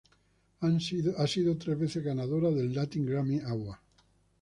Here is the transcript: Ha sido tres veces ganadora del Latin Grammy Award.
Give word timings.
Ha 0.61 1.27
sido 1.27 1.57
tres 1.57 1.77
veces 1.79 2.03
ganadora 2.03 2.49
del 2.49 2.73
Latin 2.73 3.05
Grammy 3.05 3.39
Award. 3.45 3.77